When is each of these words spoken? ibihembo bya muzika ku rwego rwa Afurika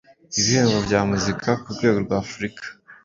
ibihembo 0.39 0.77
bya 0.87 0.99
muzika 1.09 1.49
ku 1.61 1.69
rwego 1.75 1.97
rwa 2.05 2.15
Afurika 2.23 2.63